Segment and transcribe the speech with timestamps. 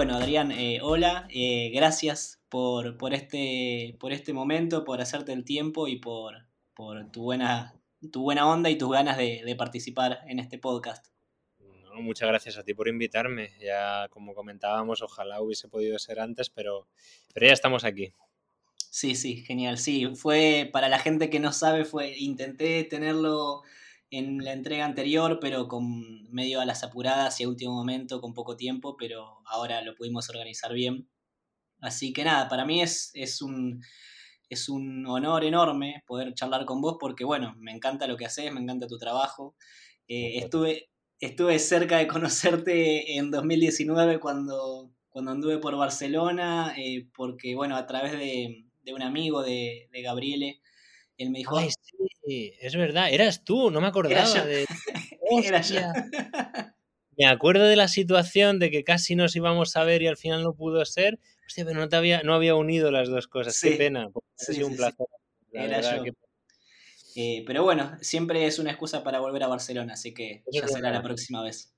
[0.00, 5.44] Bueno, Adrián, eh, hola, eh, gracias por, por, este, por este momento, por hacerte el
[5.44, 7.78] tiempo y por, por tu, buena,
[8.10, 11.08] tu buena onda y tus ganas de, de participar en este podcast.
[11.58, 13.50] No, muchas gracias a ti por invitarme.
[13.60, 16.88] Ya como comentábamos, ojalá hubiese podido ser antes, pero,
[17.34, 18.14] pero ya estamos aquí.
[18.78, 19.76] Sí, sí, genial.
[19.76, 23.64] Sí, fue para la gente que no sabe, fue intenté tenerlo
[24.10, 28.34] en la entrega anterior, pero con medio a las apuradas y a último momento, con
[28.34, 31.08] poco tiempo, pero ahora lo pudimos organizar bien.
[31.80, 33.82] Así que nada, para mí es, es, un,
[34.48, 38.52] es un honor enorme poder charlar con vos porque, bueno, me encanta lo que haces,
[38.52, 39.54] me encanta tu trabajo.
[40.08, 47.54] Eh, estuve, estuve cerca de conocerte en 2019 cuando, cuando anduve por Barcelona, eh, porque,
[47.54, 50.60] bueno, a través de, de un amigo de, de Gabriele,
[51.22, 51.56] él me dijo...
[51.58, 51.70] Ay,
[52.24, 54.64] sí, es verdad, eras tú, no me acordaba de...
[55.44, 55.80] Era yo.
[57.16, 60.42] Me acuerdo de la situación de que casi nos íbamos a ver y al final
[60.42, 61.18] no pudo ser.
[61.46, 63.54] Hostia, pero no, te había, no había unido las dos cosas.
[63.56, 63.70] Sí.
[63.70, 64.08] Qué pena.
[64.10, 64.76] porque ha Sí, sido sí, un sí.
[64.78, 65.06] placer.
[65.52, 66.04] la Era verdad yo.
[66.04, 66.12] que-
[67.16, 70.90] Eh, pero bueno, siempre es una excusa para volver a Barcelona, así que ya será
[70.92, 71.74] la próxima vez.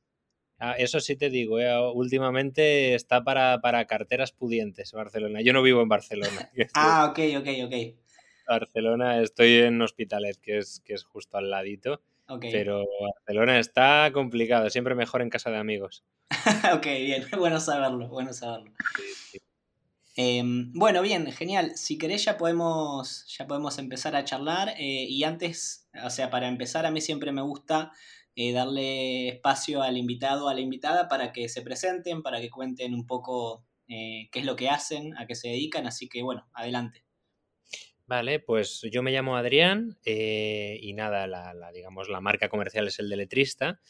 [0.58, 5.40] Ah, eso sí te digo, eh, últimamente está para, para carteras pudientes Barcelona.
[5.40, 6.50] Yo no vivo en Barcelona.
[6.74, 7.74] Ah, ok, ok, ok.
[8.52, 12.00] Barcelona, estoy en Hospitalet, que es, que es justo al ladito.
[12.28, 16.04] Ok, Pero Barcelona está complicado, siempre mejor en casa de amigos.
[16.74, 18.72] ok, bien, bueno saberlo, bueno saberlo.
[20.14, 21.72] Em, bueno, bien, genial.
[21.76, 24.70] Si querés ya podemos, ya podemos empezar a charlar.
[24.78, 27.92] eh, y antes, o sea, para empezar, a mí siempre me gusta
[28.34, 32.94] eh, darle espacio al invitado, a la invitada, para que se presenten, para que cuenten
[32.94, 35.86] un poco eh, qué es lo que hacen, a qué se dedican.
[35.86, 37.04] Así que bueno, adelante.
[38.12, 42.86] Vale, pues yo me llamo Adrián eh, y nada, la, la, digamos, la marca comercial
[42.86, 43.80] es el de letrista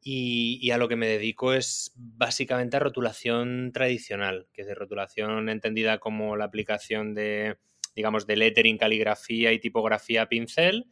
[0.00, 4.76] y, y a lo que me dedico es básicamente a rotulación tradicional, que es de
[4.76, 7.56] rotulación entendida como la aplicación de,
[7.96, 10.84] digamos, de lettering, caligrafía y tipografía a pincel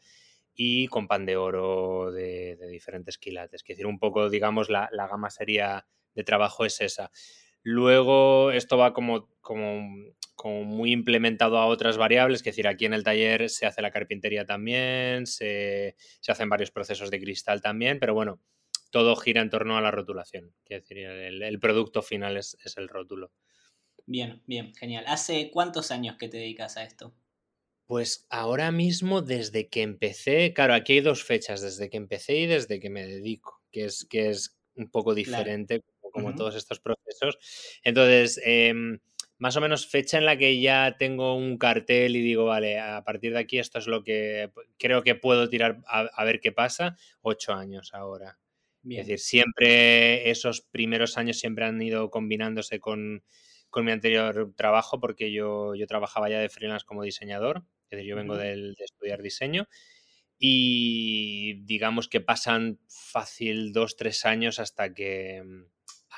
[0.53, 3.61] y con pan de oro de, de diferentes quilates.
[3.63, 7.13] Es decir, un poco, digamos, la, la gama sería de trabajo es esa.
[7.69, 9.91] Luego esto va como, como,
[10.37, 13.91] como, muy implementado a otras variables, es decir, aquí en el taller se hace la
[13.91, 18.41] carpintería también, se, se hacen varios procesos de cristal también, pero bueno,
[18.93, 20.55] todo gira en torno a la rotulación.
[20.67, 23.33] Es decir, el, el producto final es, es, el rótulo.
[24.07, 25.03] Bien, bien, genial.
[25.09, 27.17] ¿Hace cuántos años que te dedicas a esto?
[27.87, 32.47] Pues ahora mismo, desde que empecé, claro, aquí hay dos fechas, desde que empecé y
[32.47, 35.81] desde que me dedico, que es, que es un poco diferente.
[35.81, 36.37] Claro como uh -huh.
[36.37, 37.39] todos estos procesos.
[37.85, 38.73] Entonces, eh,
[39.39, 43.05] más o menos fecha en la que ya tengo un cartel y digo, vale, a
[43.05, 46.53] partir de aquí esto es lo que creo que puedo tirar a, a ver qué
[46.53, 48.39] pasa, ocho años ahora.
[48.83, 49.03] Bien.
[49.03, 53.25] Es decir, siempre esos primeros años siempre han ido combinándose con,
[53.69, 58.07] con mi anterior trabajo porque yo, yo, trabajaba ya de freelance como diseñador, es decir,
[58.07, 58.43] yo vengo uh -huh.
[58.43, 59.69] de, de estudiar diseño
[60.39, 65.43] y digamos que pasan fácil dos, tres años hasta que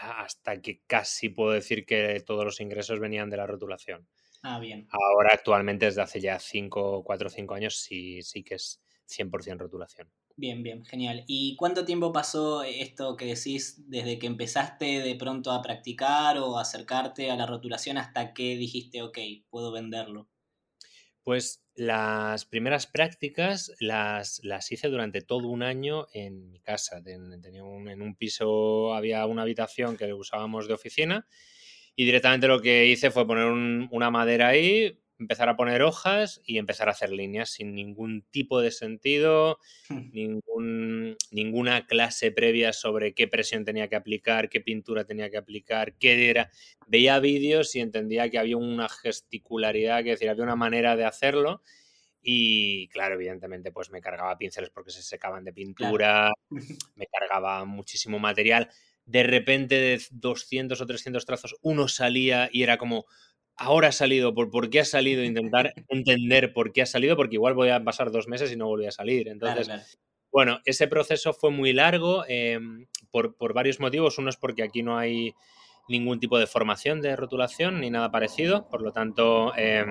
[0.01, 4.09] hasta que casi puedo decir que todos los ingresos venían de la rotulación.
[4.43, 4.89] Ah, bien.
[4.91, 9.65] Ahora, actualmente, desde hace ya 5, 4 o 5 años, sí, sí que es 100%
[9.65, 10.11] rotulación.
[10.37, 11.25] Bien, bien, genial.
[11.27, 16.59] ¿Y cuánto tiempo pasó esto que decís desde que empezaste de pronto a practicar o
[16.59, 19.19] acercarte a la rotulación hasta que dijiste, ok,
[19.51, 20.29] puedo venderlo?
[21.29, 27.03] Pues las primeras prácticas las, las, hice durante todo un año en mi casa.
[27.03, 31.27] Tenía un, en un piso había una habitación que usábamos de oficina
[31.95, 36.41] y directamente lo que hice fue poner un, una madera ahí, empezar a poner hojas
[36.45, 39.59] y empezar a hacer líneas sin ningún tipo de sentido,
[40.13, 45.95] ningún, ninguna clase previa sobre qué presión tenía que aplicar, qué pintura tenía que aplicar,
[45.95, 46.51] qué era.
[46.87, 51.63] Veía vídeos y entendía que había una gesticularidad, que decir, había una manera de hacerlo.
[52.23, 56.67] Y claro, evidentemente, pues me cargaba pinceles porque se secaban de pintura, claro.
[56.97, 58.69] me cargaba muchísimo material.
[59.07, 63.07] De repente, de 200 o 300 trazos, uno salía y era como,
[63.59, 65.23] ahora ha salido, ¿por, por qué ha salido?
[65.23, 68.67] Intentar entender por qué ha salido, porque igual voy a pasar dos meses y no
[68.67, 69.29] volví a salir.
[69.29, 69.99] Entonces, claro, claro.
[70.31, 72.59] bueno, ese proceso fue muy largo eh,
[73.11, 74.17] por, por, varios motivos.
[74.19, 75.35] Uno es porque aquí no hay
[75.89, 79.85] ningún tipo de formación de rotulación ni nada parecido, por lo tanto, eh,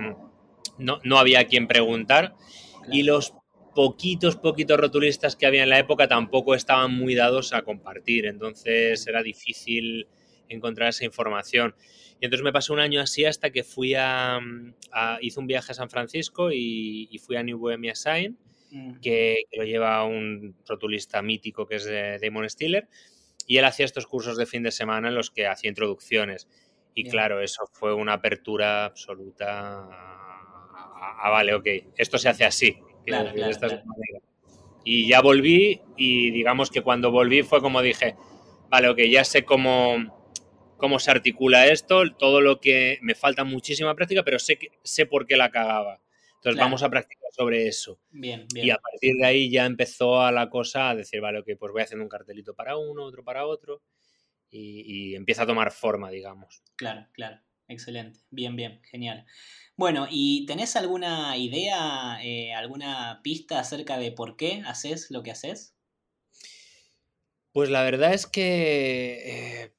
[0.77, 2.35] no, no, había a quien preguntar.
[2.35, 2.93] Claro.
[2.93, 3.33] Y los
[3.75, 9.05] poquitos, poquitos rotulistas que había en la época tampoco estaban muy dados a compartir, entonces
[9.05, 10.07] era difícil
[10.49, 11.75] encontrar esa información.
[12.19, 14.39] Y entonces me pasé un año así hasta que fui a,
[14.91, 18.37] a hice un viaje a San Francisco y, y fui a New Bohemia Sign,
[18.71, 18.99] mm.
[19.01, 22.87] que, que, lo lleva un rotulista mítico que es de Damon Stiller.
[23.45, 26.47] y él hacía estos cursos de fin de semana en los que hacía introducciones.
[26.95, 29.87] Y claro, eso fue una apertura absoluta
[30.99, 32.79] a, vale, ok, esto se hace así.
[34.83, 38.15] Y ya volví y digamos que cuando volví fue como dije,
[38.69, 40.16] vale, ok, ya sé cómo,
[40.77, 45.05] cómo se articula esto, todo lo que me falta muchísima práctica, pero sé, que, sé
[45.05, 46.01] por qué la cagaba.
[46.35, 47.99] Entonces vamos a practicar sobre eso.
[48.11, 48.67] Bien, bien.
[48.67, 51.71] Y a partir de ahí ya empezó a la cosa a decir, vale, ok, pues
[51.71, 53.81] voy haciendo un cartelito para uno, otro para otro
[54.49, 56.63] y, empieza a tomar forma, digamos.
[56.75, 57.39] Claro, claro.
[57.69, 58.21] Excelente.
[58.29, 58.81] Bien, bien.
[58.83, 59.25] Genial.
[59.75, 65.31] Bueno, ¿y tenés alguna idea, eh, alguna pista acerca de por qué haces lo que
[65.31, 65.75] haces?
[67.51, 69.73] Pues la verdad es que eh,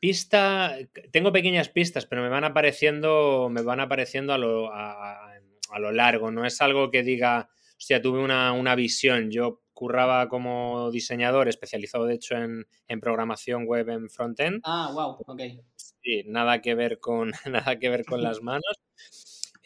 [0.00, 0.76] pista,
[1.10, 5.38] tengo pequeñas pistas, pero me van apareciendo, me van apareciendo a lo, a,
[5.78, 6.30] lo largo.
[6.30, 9.30] No es algo que diga, hostia, tuve una, una visión.
[9.30, 12.66] Yo curraba como diseñador, especializado de hecho en,
[13.00, 14.60] programación web en frontend.
[14.64, 15.42] Ah, wow, ok.
[15.74, 18.80] Sí, nada que ver con, nada que ver con las manos.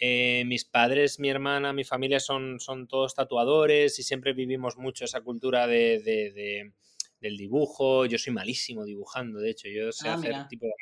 [0.01, 5.05] Eh, mis padres, mi hermana, mi familia son, son todos tatuadores y siempre vivimos mucho
[5.05, 6.73] esa cultura de,
[7.21, 8.07] del dibujo.
[8.07, 10.73] Yo soy malísimo dibujando, de hecho, yo sé ah, hacer tipo de...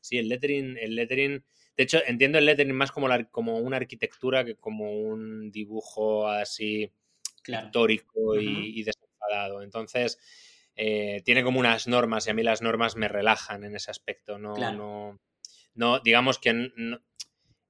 [0.00, 1.44] Sí, el lettering, el lettering...
[1.76, 6.28] De hecho, entiendo el lettering más como, la, como una arquitectura que como un dibujo
[6.28, 6.92] así
[7.46, 9.62] histórico y, desenfadado.
[9.62, 10.18] Entonces,
[10.76, 14.38] eh, tiene como unas normas y a mí las normas me relajan en ese aspecto.
[14.38, 15.18] No, no,
[15.74, 16.70] no digamos que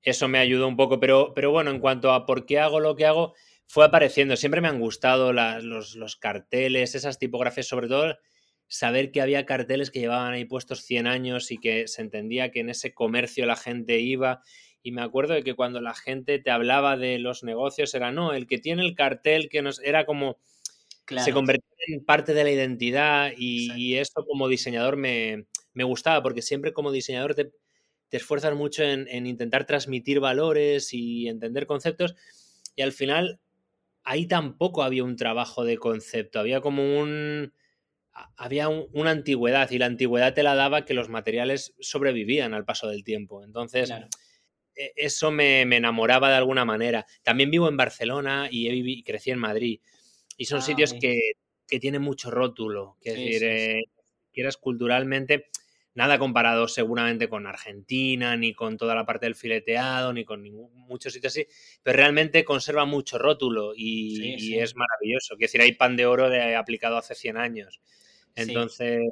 [0.02, 2.96] eso me ayudó un poco, pero, pero bueno, en cuanto a por qué hago lo
[2.96, 3.34] que hago,
[3.72, 4.36] fue apareciendo.
[4.36, 8.18] Siempre me han gustado los, los, carteles, esas tipografías, sobre todo
[8.68, 12.60] saber que había carteles que llevaban ahí puestos 100 años y que se entendía que
[12.60, 14.42] en ese comercio la gente iba.
[14.82, 18.34] Y me acuerdo de que cuando la gente te hablaba de los negocios era, no,
[18.34, 20.36] el que tiene el cartel que nos era como...
[21.24, 26.74] Se convertía en parte de la identidad y, eso como diseñador me, gustaba porque siempre
[26.74, 27.52] como diseñador te,
[28.10, 32.14] esfuerzas mucho en, intentar transmitir valores y entender conceptos
[32.76, 33.40] y al final
[34.04, 37.52] ahí tampoco había un trabajo de concepto, había como un...
[38.36, 42.86] Había una antigüedad y la antigüedad te la daba que los materiales sobrevivían al paso
[42.86, 43.42] del tiempo.
[43.42, 43.90] Entonces,
[44.76, 47.06] e, eso me, enamoraba de alguna manera.
[47.22, 49.80] También vivo en Barcelona y he crecí en Madrid.
[50.36, 51.18] Y son ah, sitios que,
[51.80, 52.98] tienen mucho rótulo.
[53.00, 53.84] Que decir, eh,
[54.30, 55.46] quieras culturalmente,
[55.94, 60.70] nada comparado seguramente con Argentina, ni con toda la parte del fileteado, ni con ningún,
[60.74, 61.46] muchos sitios así,
[61.82, 65.36] pero realmente conserva mucho rótulo y, es maravilloso.
[65.36, 67.80] Quiero decir, hay pan de oro de, aplicado hace 100 años.
[68.34, 69.02] Entonces,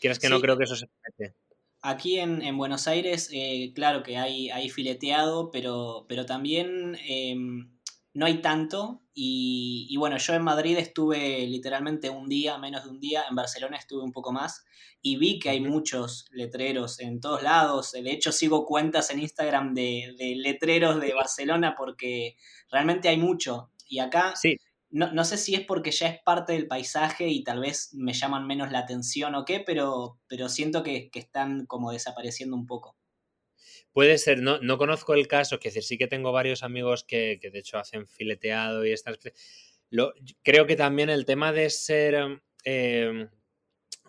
[0.00, 1.34] quieres que no creo que eso se mete.
[1.82, 7.75] Aquí en, Buenos Aires, eh, claro que hay, hay fileteado, pero, pero también em,
[8.16, 9.02] no hay tanto.
[9.14, 13.24] Y, bueno, yo en Madrid estuve literalmente un día, menos de un día.
[13.28, 14.64] En Barcelona estuve un poco más.
[15.00, 17.92] Y vi que hay muchos letreros en todos lados.
[17.92, 22.36] De hecho, sigo cuentas en Instagram de, de letreros de Barcelona porque
[22.70, 23.70] realmente hay mucho.
[23.88, 24.56] Y acá sí.
[24.90, 28.46] No, sé si es porque ya es parte del paisaje y tal vez me llaman
[28.46, 32.96] menos la atención o qué, pero, pero siento que, están como desapareciendo un poco.
[33.96, 37.40] Puede ser, no, no conozco el caso, que decir, sí que tengo varios amigos que,
[37.42, 39.18] de hecho hacen fileteado y estas.
[39.88, 40.12] Lo,
[40.42, 43.30] creo que también el tema de ser em, em,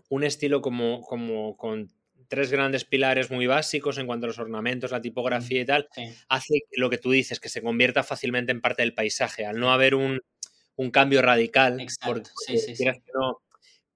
[0.10, 1.89] un estilo como, como con
[2.27, 5.88] tres grandes pilares muy básicos en cuanto a los ornamentos, la tipografía y tal,
[6.27, 9.46] hace lo que tú dices, que se convierta fácilmente en parte del paisaje.
[9.46, 10.20] Al no haber un,
[10.75, 12.29] un cambio radical, porque
[13.13, 13.41] no,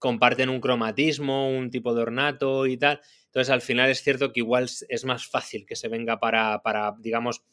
[0.01, 2.99] comparten un cromatismo, un tipo de ornato y tal.
[3.27, 6.95] Entonces, al final es cierto que igual es más fácil que se venga para, para
[6.99, 7.43] digamos,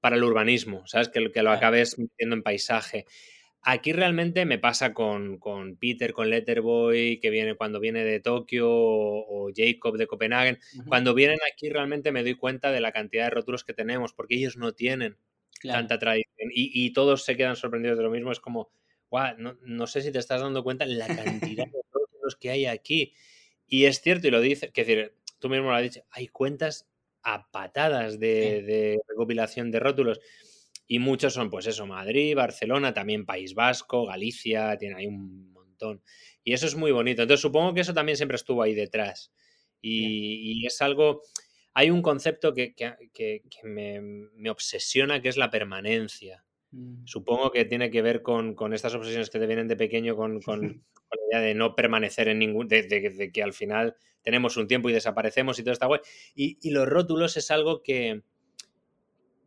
[0.00, 1.10] para el urbanismo, ¿sabes?
[1.10, 3.04] Que, que lo acabes metiendo en paisaje.
[3.60, 5.38] Aquí realmente me pasa con,
[5.78, 10.58] Peter, con Letterboy, que viene cuando viene de Tokio, o, Jacob de Copenhague.
[10.88, 14.36] Cuando vienen aquí realmente me doy cuenta de la cantidad de rótulos que tenemos, porque
[14.36, 15.18] ellos no tienen
[15.62, 16.48] tanta tradición.
[16.54, 18.32] Y, todos se quedan sorprendidos de lo mismo.
[18.32, 18.70] Es como,
[19.38, 23.12] no, sé si te estás dando cuenta la cantidad de rótulos que hay aquí.
[23.66, 26.88] Y es cierto, y lo dices, que decir, tú mismo lo has dicho, hay cuentas
[27.22, 30.20] a patadas de, recopilación de rótulos.
[30.86, 36.02] Y muchos son, pues eso, Madrid, Barcelona, también País Vasco, Galicia, tiene ahí un montón.
[36.44, 37.22] Y eso es muy bonito.
[37.22, 39.32] Entonces supongo que eso también siempre estuvo ahí detrás.
[39.80, 41.22] y es algo,
[41.74, 42.74] hay un concepto que,
[43.64, 46.44] me, obsesiona, que es la permanencia.
[46.72, 47.04] Mm.
[47.04, 51.18] Supongo que tiene que ver con, estas obsesiones que te vienen de pequeño, con, la
[51.30, 55.58] idea de no permanecer en ningún, de, que al final tenemos un tiempo y desaparecemos
[55.58, 56.00] y todo está guay.
[56.34, 58.22] Y, los rótulos es algo que,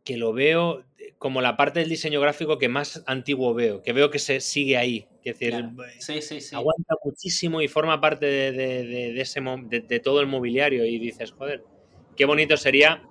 [0.04, 0.84] que lo veo
[1.18, 4.76] como la parte del diseño gráfico que más antiguo veo, que veo que se sigue
[4.76, 5.08] ahí.
[5.24, 10.84] Es decir, aguanta muchísimo y forma parte de, ese, de, todo el mobiliario.
[10.84, 11.64] Y dices, joder,
[12.16, 13.02] qué bonito sería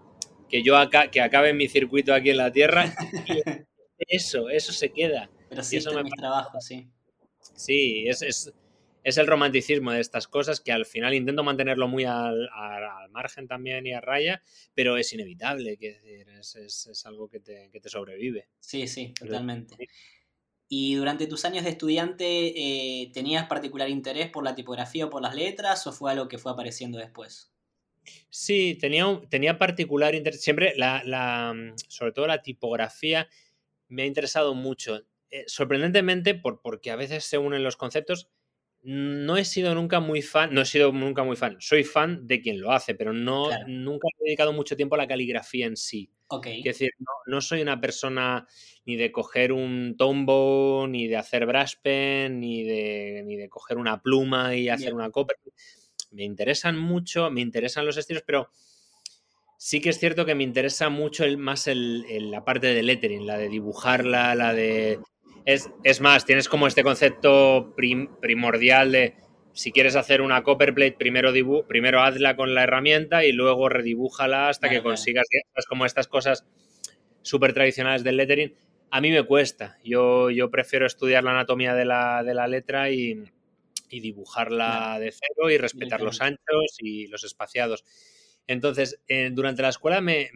[0.47, 2.93] que yo acá, que acabe mi circuito aquí en la Tierra.
[3.25, 3.41] y
[3.97, 5.29] eso, eso se queda.
[5.49, 6.89] Pero sí, eso es mi trabajo, sí.
[7.53, 12.49] Sí, es, es, el romanticismo de estas cosas que al final intento mantenerlo muy al,
[13.11, 14.41] margen también y a raya,
[14.73, 18.49] pero es inevitable, que es, es, algo que te, que te, sobrevive.
[18.59, 19.77] Sí, sí, totalmente.
[20.67, 25.21] ¿Y durante tus años de estudiante eh, tenías particular interés por la tipografía o por
[25.21, 27.51] las letras o fue algo que fue apareciendo después?
[28.29, 30.41] Sí, tenía, tenía particular interés.
[30.41, 31.53] Siempre, la, la,
[31.87, 33.29] sobre todo la tipografía,
[33.87, 35.05] me ha interesado mucho.
[35.31, 38.29] Eh, sorprendentemente, por, porque a veces se unen los conceptos,
[38.85, 42.39] no he sido nunca muy fan, no he sido nunca muy fan, soy fan de
[42.39, 46.11] quien lo hace, pero no, nunca he dedicado mucho tiempo a la caligrafía en sí.
[46.27, 46.59] Okay.
[46.59, 46.91] Es decir,
[47.25, 48.47] no, soy una persona
[48.85, 53.77] ni de coger un tombo, ni de hacer brush pen, ni de, ni de coger
[53.77, 55.33] una pluma y hacer una copa.
[56.11, 58.49] Me interesan mucho, me interesan los estilos, pero
[59.65, 63.25] sí que es cierto que me interesa mucho el, más el, la parte de lettering,
[63.25, 64.99] la de dibujarla, la de
[65.43, 69.15] es, más, tienes como este concepto primordial de
[69.53, 71.33] si quieres hacer una copperplate, primero,
[71.67, 75.25] primero hazla con la herramienta y luego redibújala hasta que consigas.
[75.55, 76.45] Es como estas cosas
[77.23, 78.53] súper tradicionales del lettering.
[78.91, 79.79] A mí me cuesta.
[79.83, 83.23] Yo, yo prefiero estudiar la anatomía de la, letra y,
[83.89, 87.83] dibujarla de cero y respetar los anchos y los espaciados.
[88.47, 90.29] Entonces, eh, durante la escuela me,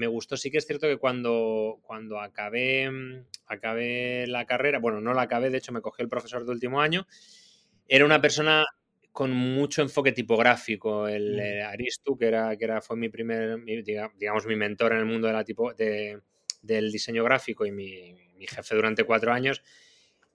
[0.00, 0.36] me gustó.
[0.36, 5.22] Sí que es cierto que cuando, cuando acabé, mm, acabé la carrera, bueno, no la
[5.22, 7.06] acabé, de hecho me cogí el profesor de último año,
[7.86, 8.64] era una persona
[9.12, 11.06] con mucho enfoque tipográfico.
[11.06, 11.38] El mm.
[11.38, 13.62] eh, Aristu, que era, que era, fue mi primer,
[14.16, 16.18] digamos, mi mentor en el mundo de la tipo, de,
[16.62, 19.62] del diseño gráfico y mi, mi, jefe durante cuatro años,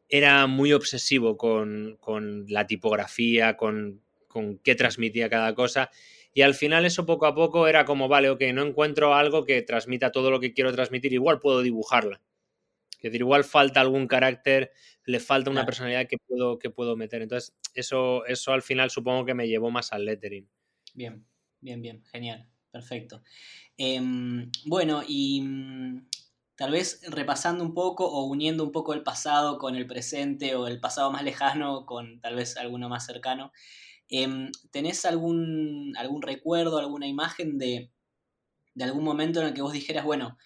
[0.07, 5.89] era muy obsesivo con, con la tipografía, con, con qué transmitía cada cosa.
[6.35, 9.61] Y al final eso poco a poco era como, vale, ok, no encuentro algo que
[9.61, 12.21] transmita todo lo que quiero transmitir, igual puedo dibujarla.
[12.97, 14.73] Es decir, igual falta algún carácter,
[15.05, 17.21] le falta una personalidad que puedo, que puedo meter.
[17.21, 20.49] Entonces, eso, eso al final supongo que me llevó más al lettering.
[20.93, 21.25] Bien,
[21.61, 23.23] bien, bien, genial, perfecto.
[23.77, 26.09] Em, bueno, y mm,
[26.55, 30.67] tal vez repasando un poco o uniendo un poco el pasado con el presente o
[30.67, 33.53] el pasado más lejano con tal vez alguno más cercano.
[34.09, 37.91] Em, ¿Tenés algún, algún recuerdo, alguna imagen de,
[38.79, 40.38] algún momento en el que vos dijeras, bueno,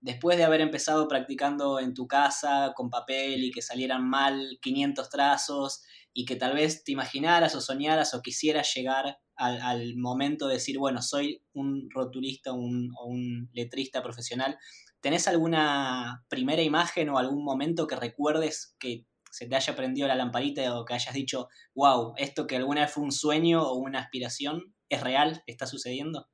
[0.00, 5.08] después de haber empezado practicando en tu casa con papel y que salieran mal 500
[5.08, 5.82] trazos
[6.12, 10.78] y que tal vez te imaginaras o soñaras o quisieras llegar al, momento de decir,
[10.78, 14.58] bueno, soy un rotulista o un letrista profesional,
[15.00, 20.14] ¿tenés alguna primera imagen o algún momento que recuerdes que se te haya prendido la
[20.14, 24.00] lamparita o que hayas dicho, wow, esto que alguna vez fue un sueño o una
[24.00, 25.42] aspiración, ¿es real?
[25.46, 26.28] ¿Está sucediendo?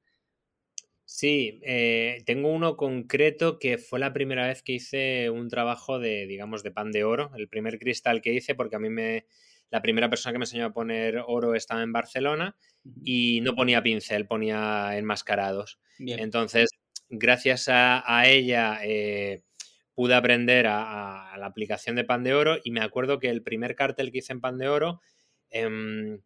[1.05, 6.27] Sí, eh, tengo uno concreto que fue la primera vez que hice un trabajo de,
[6.27, 9.27] digamos, de pan de oro, el primer cristal que hice, porque a mí me,
[9.73, 12.57] la primera persona que me enseñó a poner oro estaba en Barcelona
[13.05, 15.81] y no ponía pincel, ponía enmascarados.
[15.99, 16.71] Entonces,
[17.09, 19.43] gracias a, ella, eh,
[19.95, 23.75] pude aprender a, la aplicación de Pan de Oro y me acuerdo que el primer
[23.75, 25.01] cartel que hice en Pan de Oro
[25.51, 26.21] em,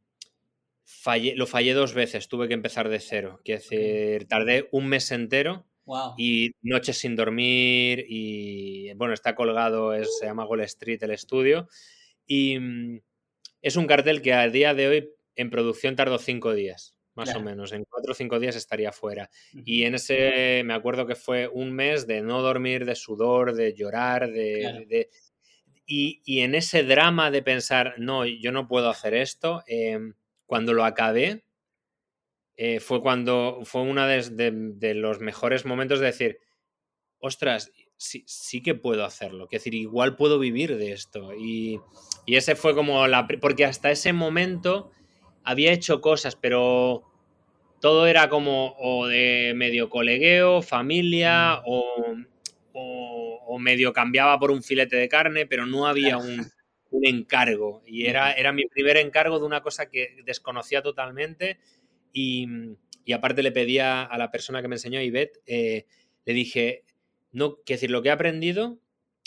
[1.35, 3.40] lo fallé dos veces, tuve que empezar de cero.
[3.44, 5.66] Quiero decir, tardé un mes entero
[6.16, 11.68] y noches sin dormir y bueno, está colgado, se llama Gold Street el estudio.
[12.26, 13.00] Y mm,
[13.62, 17.40] es un cartel que a día de hoy en producción tardó cinco días más o
[17.40, 17.73] menos.
[17.73, 19.30] En cuatro o cinco días estaría fuera.
[19.64, 23.75] Y en ese, me acuerdo que fue un mes de no dormir, de sudor, de
[23.75, 25.08] llorar, de...
[25.87, 30.85] y, en ese drama de pensar, no, yo no puedo hacer esto, em, cuando lo
[30.85, 31.44] acabé,
[32.56, 36.38] eh, fue cuando fue uno de, los mejores momentos de decir,
[37.18, 41.35] ostras, sí, sí que puedo hacerlo, que decir, igual puedo vivir de esto.
[41.35, 41.80] Y,
[42.26, 43.26] y ese fue como la...
[43.40, 44.90] Porque hasta ese momento
[45.46, 47.04] había hecho cosas, pero
[47.80, 52.26] todo era como o de medio colegueo, familia, mm.
[52.72, 56.52] o, medio cambiaba por un filete de carne, pero no había un,
[57.02, 57.82] encargo.
[57.86, 61.58] Y era, era mi primer encargo de una cosa que desconocía totalmente.
[62.12, 62.46] Y,
[63.14, 65.86] aparte le pedía a la persona que me enseñó, Ivette, eh,
[66.26, 66.84] le dije,
[67.32, 68.78] no, que decir, lo que he aprendido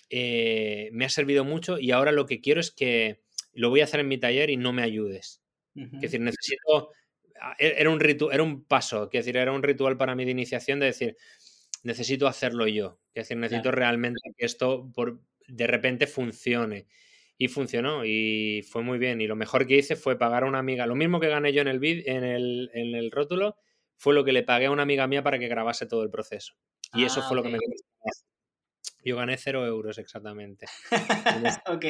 [0.09, 3.19] eh, me ha servido mucho y ahora lo que quiero es que
[3.53, 5.38] lo voy a hacer en mi taller y no me ayudes.
[5.75, 6.91] Es decir, necesito.
[7.41, 10.31] Ah, e, era un, era un paso, es decir, era un ritual para mí de
[10.31, 11.15] iniciación de decir,
[11.83, 12.99] necesito hacerlo yo.
[13.13, 16.88] Es decir, necesito realmente que esto por, de repente funcione.
[17.41, 19.21] Y funcionó y fue muy bien.
[19.21, 20.85] Y lo mejor que hice fue pagar a una amiga.
[20.85, 23.55] Lo mismo que gané yo en el, en el, en el rótulo
[23.95, 26.55] fue lo que le pagué a una amiga mía para que grabase todo el proceso.
[26.93, 27.57] Y eso fue lo que me.
[29.03, 30.65] Yo gané cero euros exactamente.
[31.67, 31.85] ok.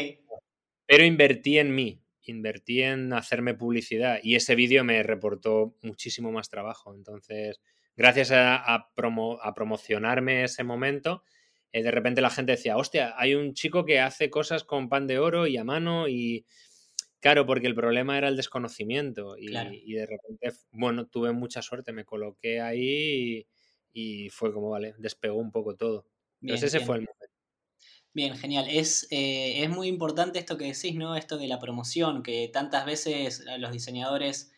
[0.86, 6.50] Pero invertí en mí, invertí en hacerme publicidad y ese vídeo me reportó muchísimo más
[6.50, 6.94] trabajo.
[6.94, 7.60] Entonces,
[7.96, 11.24] gracias a, promocionarme ese momento,
[11.72, 15.08] eh, de repente la gente decía, hostia, hay un chico que hace cosas con pan
[15.08, 16.46] de oro y a mano y...
[17.22, 22.06] Claro, porque el problema era el desconocimiento y, de repente, bueno, tuve mucha suerte, me
[22.06, 23.46] coloqué ahí
[23.92, 26.06] y, fue como, vale, despegó un poco todo.
[26.42, 27.29] Entonces ese fue el momento.
[28.14, 28.68] Bien, genial.
[28.70, 31.16] Es, eh, es muy importante esto que decís, ¿no?
[31.16, 34.52] Esto de la promoción, que tantas veces los diseñadores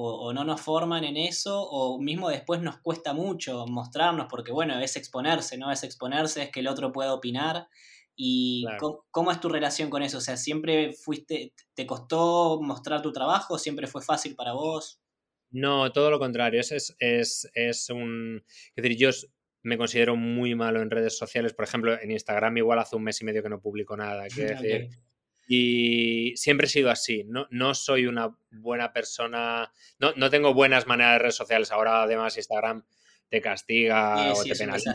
[0.00, 4.78] o, no nos forman en eso, o mismo después nos cuesta mucho mostrarnos, porque bueno,
[4.78, 5.72] es exponerse, ¿no?
[5.72, 7.68] Es exponerse, es que el otro pueda opinar.
[8.14, 8.64] ¿Y
[9.10, 10.18] ¿cómo, es tu relación con eso?
[10.18, 13.58] O sea, ¿siempre fuiste, te costó mostrar tu trabajo?
[13.58, 15.00] ¿Siempre fue fácil para vos?
[15.50, 16.60] No, todo lo contrario.
[16.60, 18.44] Es, es, es, es un.
[18.76, 19.10] Es decir, yo
[19.62, 21.52] me considero muy malo en redes sociales.
[21.52, 24.24] Por ejemplo, en Instagram igual hace un mes y medio que no publico nada.
[24.34, 24.88] decir.
[25.50, 27.24] Y siempre he sido así.
[27.24, 29.72] No, no soy una buena persona.
[29.98, 31.72] No, no, tengo buenas maneras de redes sociales.
[31.72, 32.84] Ahora, además, Instagram
[33.30, 34.92] te castiga o te penaliza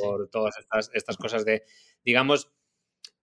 [0.00, 1.64] por todas estas, estas cosas de.
[2.04, 2.52] Digamos,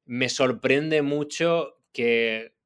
[0.06, 2.57] me sorprende mucho que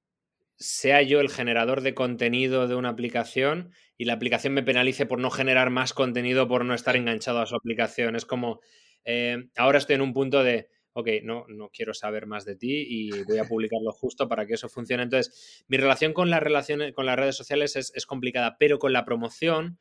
[0.61, 5.19] sea yo el generador de contenido de una aplicación y la aplicación me penalice por
[5.19, 8.15] no generar más contenido, por no estar enganchado a su aplicación.
[8.15, 8.61] Es como,
[9.03, 12.85] eh, ahora estoy en un punto de, ok, no, no quiero saber más de ti
[12.87, 15.03] y voy a publicarlo justo para que eso funcione.
[15.03, 19.03] Entonces, mi relación con las relaciones, con las redes sociales es, complicada, pero con la
[19.03, 19.79] promoción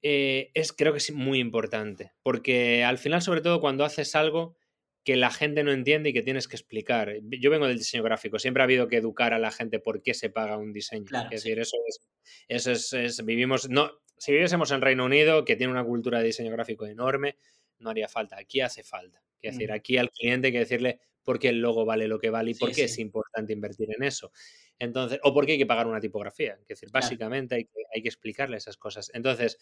[0.00, 4.56] eh, es, creo que es muy importante, porque al final, sobre todo cuando haces algo
[5.04, 7.14] que la gente no entiende y que tienes que explicar.
[7.22, 10.14] Yo vengo del diseño gráfico, siempre ha habido que educar a la gente por qué
[10.14, 11.06] se paga un diseño.
[11.30, 15.72] es decir, eso es, eso es, vivimos, no, si viviésemos en Reino Unido, que tiene
[15.72, 17.36] una cultura de diseño gráfico enorme,
[17.78, 18.38] no haría falta.
[18.38, 19.22] Aquí hace falta.
[19.42, 19.74] Es decir, mm.
[19.74, 22.54] aquí al cliente hay que decirle por qué el logo vale lo que vale y
[22.54, 24.32] por qué es importante invertir en eso.
[24.78, 26.56] Entonces, o por qué hay que pagar una tipografía.
[26.62, 29.10] Es decir, básicamente hay que, hay que explicarle esas cosas.
[29.12, 29.58] Entonces,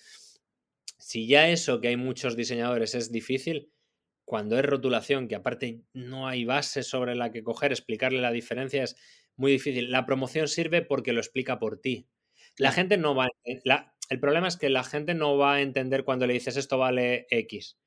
[0.99, 3.73] si ya eso que hay muchos diseñadores es difícil,
[4.25, 8.83] cuando es rotulación, que aparte no hay base sobre la que coger, explicarle la diferencia
[8.83, 8.97] es
[9.37, 9.91] muy difícil.
[9.91, 12.09] La promoción sirve porque lo explica por ti.
[12.59, 13.29] La gente no va
[14.13, 17.27] el problema es que la gente no va a entender cuando le dices esto vale
[17.31, 17.79] X.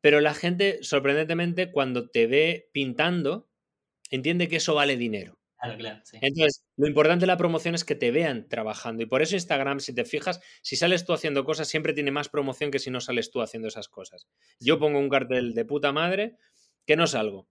[0.00, 3.48] Pero la gente, sorprendentemente, cuando te ve pintando,
[4.10, 5.37] entiende que eso vale dinero.
[6.20, 9.02] Entonces, lo importante de la promoción es que te vean trabajando.
[9.02, 12.28] Y por eso Instagram, si te fijas, si sales tú haciendo cosas, siempre tiene más
[12.28, 14.28] promoción que si no sales tú haciendo esas cosas.
[14.60, 16.36] Yo pongo un cartel de puta madre
[16.86, 17.48] que no salgo.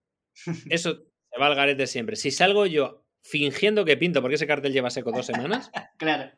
[0.70, 2.16] Eso se va al garete siempre.
[2.16, 5.70] Si salgo yo fingiendo que pinto, porque ese cartel lleva seco dos semanas.
[5.98, 6.32] claro.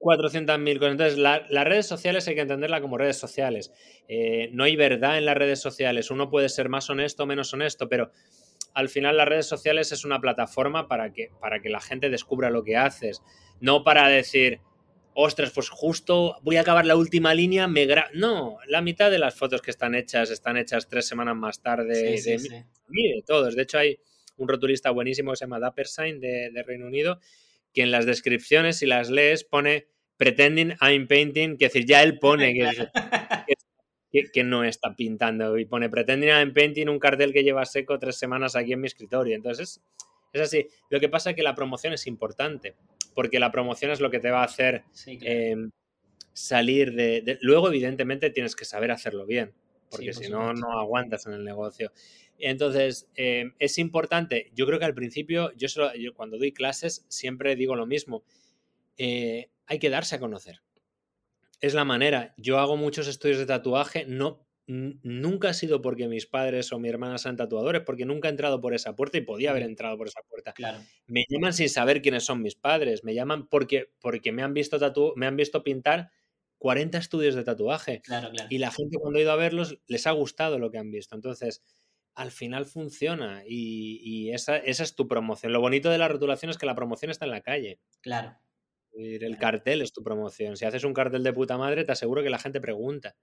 [0.00, 0.92] 400.000 cosas.
[0.92, 3.72] Entonces, las redes sociales hay que entenderla como redes sociales.
[4.08, 6.10] Eh, no hay verdad en las redes sociales.
[6.10, 8.10] Uno puede ser más honesto o menos honesto, pero
[8.74, 12.50] al final las redes sociales es una plataforma para que, para que la gente descubra
[12.50, 13.22] lo que haces,
[13.60, 14.60] no para decir,
[15.14, 19.36] ostras, pues justo voy a acabar la última línea, me No, la mitad de las
[19.36, 22.20] fotos que están hechas están hechas tres semanas más tarde.
[22.20, 23.54] de, todos.
[23.54, 23.98] De hecho, hay
[24.36, 27.20] un rotulista buenísimo que se llama Dappersign de, de Reino Unido,
[27.72, 32.18] que en las descripciones, si las lees, pone pretending I'm painting, que decir, ya él
[32.18, 32.88] pone que,
[34.22, 38.16] que, no está pintando y pone pretending en painting un cartel que lleva seco tres
[38.16, 39.34] semanas aquí en mi escritorio.
[39.34, 39.82] Entonces,
[40.32, 40.68] es así.
[40.88, 42.76] Lo que pasa es que la promoción es importante,
[43.14, 45.70] porque la promoción es lo que te va a hacer em,
[46.32, 49.52] salir de, Luego, evidentemente, tienes que saber hacerlo bien,
[49.90, 51.90] porque si no, no aguantas en el negocio.
[52.38, 54.52] Entonces, em, es importante.
[54.54, 58.22] Yo creo que al principio, yo, yo, cuando doy clases, siempre digo lo mismo.
[58.96, 60.63] Eh, hay que darse a conocer
[61.60, 62.34] es la manera.
[62.36, 66.88] Yo hago muchos estudios de tatuaje, no, nunca ha sido porque mis padres o mi
[66.88, 70.08] hermana sean tatuadores, porque nunca he entrado por esa puerta y podía haber entrado por
[70.08, 70.52] esa puerta.
[70.52, 70.78] Claro.
[71.06, 74.78] Me llaman sin saber quiénes son mis padres, me llaman porque, porque me, han visto
[74.78, 76.10] tatu me han visto pintar
[76.58, 78.02] 40 estudios de tatuaje.
[78.48, 81.14] Y la gente cuando ha ido a verlos les ha gustado lo que han visto.
[81.14, 81.62] Entonces,
[82.14, 85.52] al final funciona y, esa, esa, es tu promoción.
[85.52, 87.80] Lo bonito de la rotulación es que la promoción está en la calle.
[88.00, 88.38] Claro.
[88.94, 90.56] El cartel es tu promoción.
[90.56, 93.16] Si haces un cartel de puta madre, te aseguro que la gente pregunta.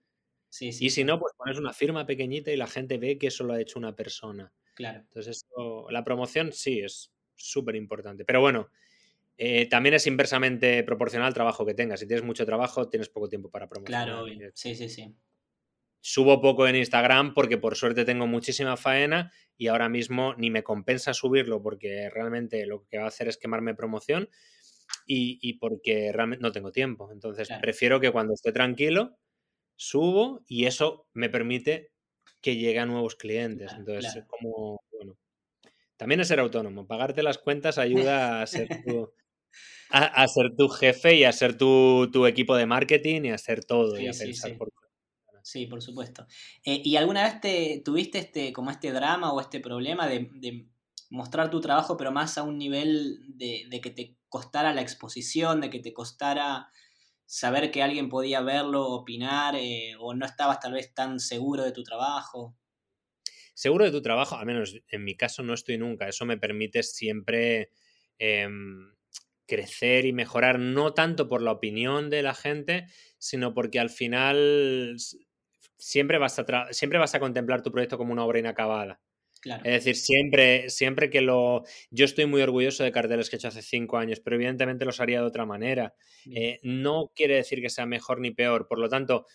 [0.50, 3.28] Sí, sí, y si no, pues pones una firma pequeñita y la gente ve que
[3.28, 4.52] eso lo ha hecho una persona.
[4.76, 5.00] Claro.
[5.00, 5.46] Entonces,
[5.90, 8.26] la promoción sí es súper importante.
[8.26, 8.70] Pero bueno,
[9.38, 12.02] eh, también es inversamente proporcional al trabajo que tengas.
[12.02, 14.08] Si tienes mucho trabajo, tienes poco tiempo para promocionar.
[14.08, 15.16] Claro, sí, sí, sí.
[16.02, 20.64] subo poco en Instagram porque por suerte tengo muchísima faena y ahora mismo ni me
[20.64, 24.30] compensa subirlo porque realmente lo que va a hacer es quemarme promoción
[25.06, 27.12] y, porque realmente no tengo tiempo.
[27.12, 29.18] Entonces prefiero que cuando esté tranquilo
[29.76, 31.92] subo y eso me permite
[32.42, 33.72] que llegue a nuevos clientes.
[33.78, 35.18] Entonces, como, bueno,
[35.98, 36.88] también es ser autónomo.
[36.88, 39.14] Pagarte las cuentas ayuda a ser tu,
[39.90, 44.00] a, ser tu jefe y a ser tu, equipo de marketing y a hacer todo
[44.00, 44.72] y a pensar por
[45.44, 46.28] Sí, por supuesto.
[46.64, 50.68] Eh, ¿Y alguna vez te tuviste este, como este drama o este problema de,
[51.10, 55.70] mostrar tu trabajo, pero más a un nivel de, que te costara la exposición, de
[55.70, 56.70] que te costara
[57.26, 61.74] saber que alguien podía verlo, opinar, eh, o no estabas tal vez tan seguro de
[61.74, 62.56] tu trabajo?
[63.54, 66.08] Seguro de tu trabajo, al menos en mi caso no estoy nunca.
[66.08, 67.72] Eso me permite siempre
[68.18, 68.94] em,
[69.46, 74.96] crecer y mejorar, no tanto por la opinión de la gente, sino porque al final
[75.78, 79.02] siempre vas a, siempre vas a contemplar tu proyecto como una obra inacabada.
[79.44, 81.64] Es decir, siempre, siempre que lo...
[81.90, 85.00] Yo estoy muy orgulloso de carteles que he hecho hace cinco años, pero evidentemente los
[85.00, 85.96] haría de otra manera.
[86.34, 88.68] Eh, no quiere decir que sea mejor ni peor.
[88.68, 89.26] Por lo tanto,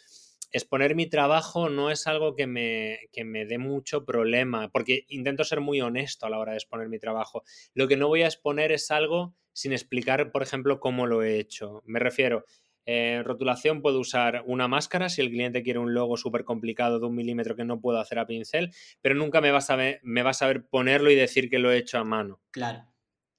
[0.53, 5.45] exponer mi trabajo no es algo que me, que me dé mucho problema, porque intento
[5.45, 7.43] ser muy honesto a la hora de exponer mi trabajo.
[7.75, 11.39] Lo que no voy a exponer es algo sin explicar, por ejemplo, cómo lo he
[11.39, 11.83] hecho.
[11.87, 12.45] Me refiero,
[12.87, 17.07] en rotulación puedo usar una máscara si el cliente quiere un logo súper complicado de
[17.07, 18.73] un milímetro que no puedo hacer a pincel,
[19.03, 21.73] pero nunca me vas a ver, me vas a ver ponerlo y decir que lo
[21.73, 22.41] he hecho a mano.
[22.53, 22.87] Claro.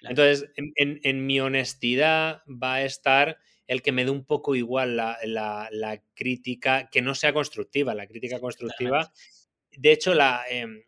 [0.01, 6.03] Entonces, en, mi honestidad va a estar el que me dé un poco igual la,
[6.13, 7.95] crítica, que no sea constructiva.
[7.95, 9.12] La crítica constructiva,
[9.71, 10.83] de hecho, la, em,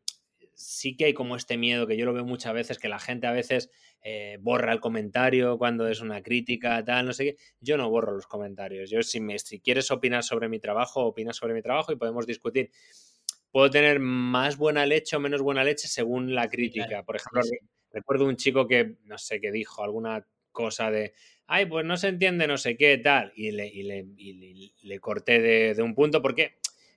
[0.53, 3.27] sí que hay como este miedo que yo lo veo muchas veces, que la gente
[3.27, 7.37] a veces eh, borra el comentario cuando es una crítica, tal, no sé qué.
[7.59, 8.89] Yo no borro los comentarios.
[8.89, 12.25] Yo, si, me, si quieres opinar sobre mi trabajo, opinas sobre mi trabajo y podemos
[12.25, 12.71] discutir.
[13.51, 17.03] Puedo tener más buena leche o menos buena leche según la crítica.
[17.03, 17.41] Por ejemplo,
[17.91, 21.13] recuerdo un chico que, no sé, qué dijo alguna cosa de,
[21.47, 24.05] ay, pues no se entiende no sé qué, tal, y le, y le,
[24.83, 26.55] le, corté de, de, un punto porque,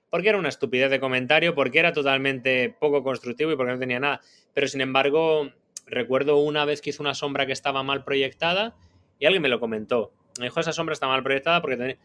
[0.09, 3.99] porque era una estupidez de comentario, porque era totalmente poco constructivo y porque no tenía
[3.99, 4.21] nada.
[4.53, 5.51] Pero sin embargo,
[5.85, 8.75] recuerdo una vez que hizo una sombra que estaba mal proyectada
[9.19, 10.13] y alguien me lo comentó.
[10.39, 11.97] Me dijo, esa sombra está mal proyectada porque...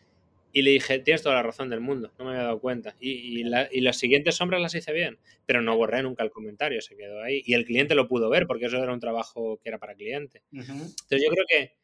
[0.50, 2.96] Y le dije, tienes toda la razón del mundo, no me había dado cuenta.
[2.98, 7.22] Y, las siguientes sombras las hice bien, pero no borré nunca el comentario, se quedó
[7.22, 7.42] ahí.
[7.44, 10.42] Y el cliente lo pudo ver porque eso era un trabajo que era para cliente.
[10.50, 11.74] Entonces yo creo que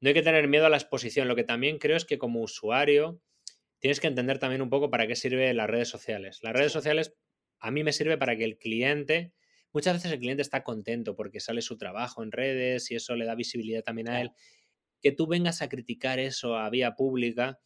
[0.00, 1.26] no hay que tener miedo a la exposición.
[1.26, 3.20] Lo que también creo es que como usuario
[3.80, 6.38] tienes que entender también un poco para qué sirven las redes sociales.
[6.42, 7.16] Las redes sociales
[7.58, 9.32] a mí me sirve para que el cliente
[9.74, 13.26] Muchas veces el cliente está contento porque sale su trabajo en redes y eso le
[13.26, 14.30] da visibilidad también a él.
[15.02, 17.58] Que tú vengas a criticar eso a vía pública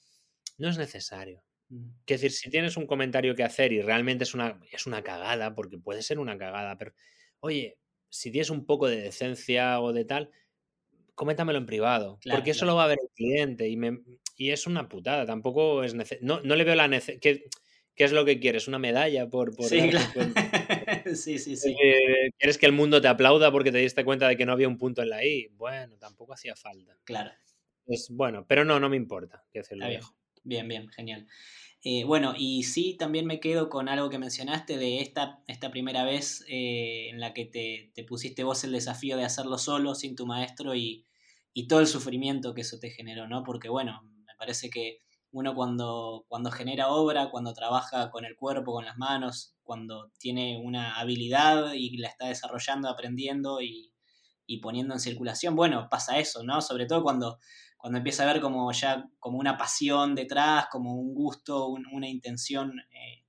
[0.57, 1.45] no es necesario.
[1.71, 5.55] Es decir, si tienes un comentario que hacer y realmente es una, es una cagada,
[5.55, 6.95] porque puede ser una cagada, pero
[7.41, 10.31] oye, si tienes un poco de decencia o de tal,
[11.15, 14.01] coméntamelo en privado, porque eso lo va a ver el cliente y, me,
[14.35, 16.27] y es una putada, tampoco es necesario.
[16.27, 17.37] No, no, le veo la necesidad.
[17.99, 18.69] ¿Qué es lo que quieres?
[18.69, 19.91] ¿Una medalla por, por sí,
[21.17, 21.77] sí, sí, sí.
[22.39, 24.79] ¿Quieres que el mundo te aplauda porque te diste cuenta de que no había un
[24.79, 25.49] punto en la I?
[25.57, 26.97] Bueno, tampoco hacía falta.
[27.03, 27.33] Claro.
[27.89, 29.45] Es bueno, pero no, no me importa.
[29.53, 30.01] Que bien.
[30.45, 31.27] bien, bien, genial.
[31.83, 36.05] Eh, bueno, y sí, también me quedo con algo que mencionaste de esta, esta primera
[36.05, 40.15] vez eh, en la que te, te, pusiste vos el desafío de hacerlo solo, sin
[40.15, 41.05] tu maestro, y,
[41.53, 43.43] y todo el sufrimiento que eso te generó, ¿no?
[43.43, 48.73] Porque bueno, me parece que uno cuando, cuando genera obra, cuando trabaja con el cuerpo,
[48.73, 53.93] con las manos, cuando tiene una habilidad y la está desarrollando, aprendiendo y,
[54.63, 56.63] poniendo en circulación, bueno, pasa eso, ¿no?
[56.63, 57.39] Sobre todo cuando,
[57.77, 62.73] cuando empieza a ver como ya como una pasión detrás, como un gusto, una intención
[62.91, 63.25] eh,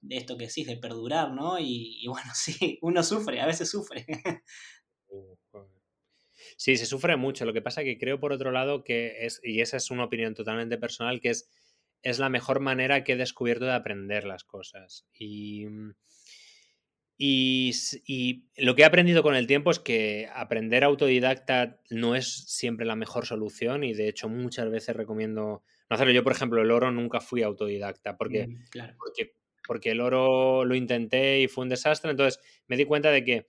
[0.00, 1.58] de esto que decís, de perdurar, ¿no?
[1.58, 4.06] Y, y, bueno, sí, uno sufre, a veces sufre.
[6.56, 7.44] Sí, se sufre mucho.
[7.44, 10.34] Lo que pasa que creo, por otro lado, que es, y esa es una opinión
[10.34, 11.48] totalmente personal, que es,
[12.02, 15.06] es la mejor manera que he descubierto de aprender las cosas.
[15.12, 15.66] Y,
[17.18, 17.72] y,
[18.06, 22.86] y, lo que he aprendido con el tiempo es que aprender autodidacta no es siempre
[22.86, 26.12] la mejor solución y de hecho muchas veces recomiendo no hacerlo.
[26.12, 29.34] Yo, por ejemplo, el oro nunca fui autodidacta porque, mm, porque,
[29.66, 32.10] porque el oro lo intenté y fue un desastre.
[32.10, 33.46] Entonces me di cuenta de que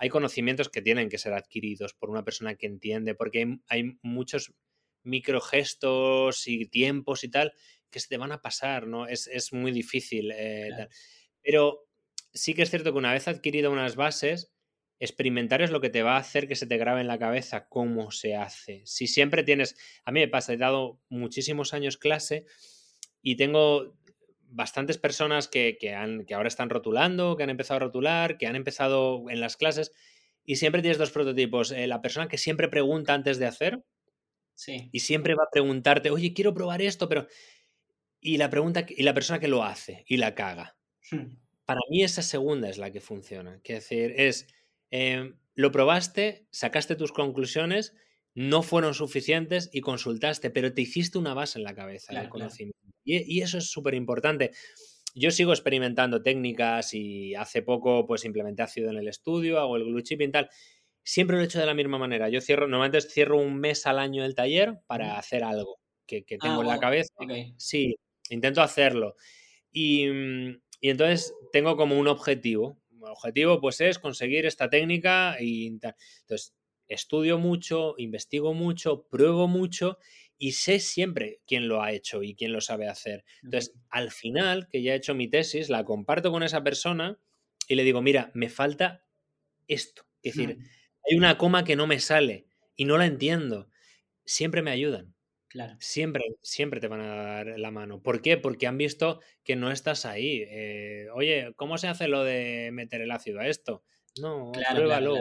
[0.00, 4.54] hay conocimientos que tienen que ser adquiridos por una persona que entiende, porque hay, muchos
[5.02, 7.52] microgestos y tiempos y tal
[7.90, 9.06] que se te van a pasar, ¿no?
[9.06, 10.32] Es, muy difícil.
[10.34, 10.70] Eh,
[11.42, 11.86] Pero
[12.32, 14.54] sí que es cierto que una vez adquirido unas bases,
[15.00, 17.68] experimentar es lo que te va a hacer que se te grabe en la cabeza
[17.68, 18.80] cómo se hace.
[18.86, 22.46] Si siempre tienes, a mí me pasa, he dado muchísimos años clase
[23.20, 23.98] y tengo
[24.50, 28.56] bastantes personas que, han, que ahora están rotulando, que han empezado a rotular, que han
[28.56, 29.92] empezado en las clases,
[30.44, 31.72] y siempre tienes dos prototipos.
[31.72, 33.84] Eh, la persona que siempre pregunta antes de hacer,
[34.54, 34.88] sí.
[34.92, 37.26] y siempre va a preguntarte, oye, quiero probar esto, pero...
[38.22, 40.76] Y la, pregunta, y la persona que lo hace y la caga.
[41.10, 41.38] Hmm.
[41.64, 43.60] Para mí esa segunda es la que funciona.
[43.62, 44.46] Quiero decir, es,
[44.90, 47.94] em, lo probaste, sacaste tus conclusiones,
[48.34, 52.79] no fueron suficientes y consultaste, pero te hiciste una base en la cabeza del conocimiento.
[53.04, 54.50] Y, eso es súper importante.
[55.14, 59.84] Yo sigo experimentando técnicas y hace poco pues implementé ácido en el estudio, hago el
[59.84, 60.48] glue chip y tal.
[61.02, 62.28] Siempre lo he hecho de la misma manera.
[62.28, 66.36] Yo cierro, normalmente cierro un mes al año el taller para hacer algo que, ah,
[66.40, 67.12] tengo en la cabeza.
[67.56, 67.96] Sí,
[68.28, 69.16] intento hacerlo.
[69.72, 70.06] Y,
[70.80, 72.78] y, entonces tengo como un objetivo.
[72.92, 76.54] El objetivo pues es conseguir esta técnica y entonces
[76.86, 79.98] estudio mucho, investigo mucho, pruebo mucho
[80.42, 83.24] y sé siempre quién lo ha hecho y quién lo sabe hacer.
[83.42, 87.20] Entonces, al final, que ya he hecho mi tesis, la comparto con esa persona
[87.68, 89.04] y le digo, mira, me falta
[89.68, 90.06] esto.
[90.22, 90.56] Es decir,
[91.04, 93.68] hay una coma que no me sale y no la entiendo.
[94.24, 95.14] Siempre me ayudan.
[95.48, 95.76] Claro.
[95.78, 98.02] Siempre, siempre te van a dar la mano.
[98.02, 98.38] ¿Por qué?
[98.38, 100.46] Porque han visto que no estás ahí.
[100.48, 103.84] Eh, oye, ¿cómo se hace lo de meter el ácido a esto?
[104.18, 105.16] No, pruébalo.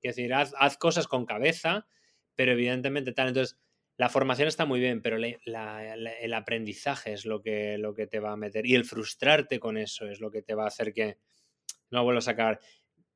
[0.00, 1.86] Es decir, haz, haz, cosas con cabeza,
[2.34, 3.28] pero evidentemente tal.
[3.28, 3.61] Entonces,
[3.96, 8.32] la formación está muy bien, pero el aprendizaje es lo que, lo que te va
[8.32, 8.66] a meter.
[8.66, 11.18] Y el frustrarte con eso es lo que te va a hacer que
[11.90, 12.60] no vuelvas a cagar.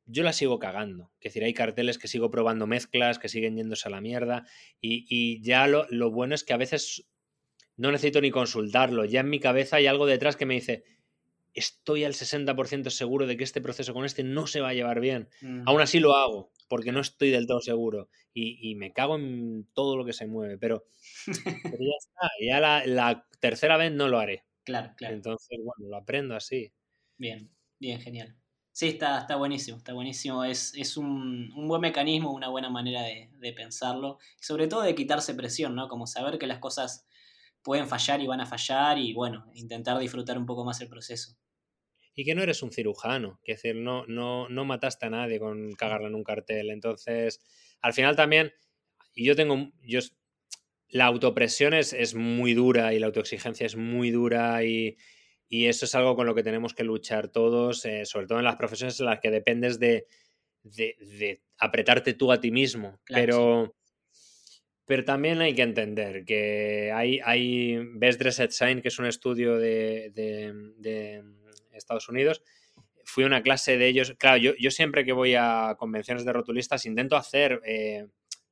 [0.05, 1.13] Yo la sigo cagando.
[1.19, 4.47] Es decir, hay carteles que sigo probando mezclas, que siguen yéndose a la mierda.
[4.81, 7.09] Y, ya lo, lo, bueno es que a veces
[7.77, 9.05] no necesito ni consultarlo.
[9.05, 10.85] Ya en mi cabeza hay algo detrás que me dice,
[11.55, 15.01] estoy al 60% seguro de que este proceso con este no se va a llevar
[15.01, 15.29] bien.
[15.65, 18.09] Aún así lo hago, porque no estoy del todo seguro.
[18.35, 20.85] Y, me cago en todo lo que se mueve, pero,
[21.27, 21.33] ya
[21.99, 22.29] está.
[22.41, 24.45] Ya la, tercera vez no lo haré.
[24.65, 25.15] Claro, claro.
[25.15, 26.73] Entonces, bueno, lo aprendo así.
[27.17, 28.37] Bien, bien, genial.
[28.73, 30.45] Sí, está, está buenísimo, está buenísimo.
[30.45, 34.19] Es, es un, buen mecanismo, una buena manera de, de pensarlo.
[34.39, 35.89] Y sobre todo de quitarse presión, ¿no?
[35.89, 37.07] Como saber que las cosas
[37.63, 41.39] pueden fallar y van a fallar y bueno, intentar disfrutar un poco más el proceso
[42.19, 45.75] y que no eres un cirujano, que decir, no, no, no mataste a nadie con
[45.75, 46.71] cagarla en un cartel.
[46.71, 47.41] Entonces,
[47.83, 48.55] al final también,
[49.15, 50.01] y yo tengo, yo,
[50.89, 54.97] la autopresión es, es muy dura y la autoexigencia es muy dura y,
[55.47, 58.47] y, eso es algo con lo que tenemos que luchar todos, eh, sobre todo en
[58.47, 60.07] las profesiones en las que dependes de,
[60.63, 62.99] de, apretarte tú a ti mismo.
[63.07, 63.75] pero...
[64.89, 69.59] Pero también hay que entender que hay, hay Best Dressed Sign, que es un estudio
[69.59, 70.13] de,
[71.79, 72.43] Estados Unidos,
[73.05, 74.15] fui a una clase de ellos.
[74.19, 78.07] Claro, yo, yo siempre que voy a convenciones de rotulistas intento hacer eh,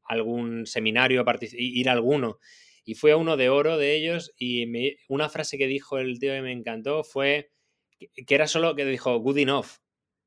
[0.05, 2.39] algún seminario, ir a alguno.
[2.85, 4.67] Y fui a uno de oro de ellos y
[5.09, 7.51] una frase que dijo el tío que me encantó fue
[7.99, 9.67] que, era solo que dijo good enough.